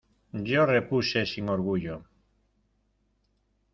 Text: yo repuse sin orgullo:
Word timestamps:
yo 0.51 0.63
repuse 0.69 1.21
sin 1.31 1.45
orgullo: 1.55 1.95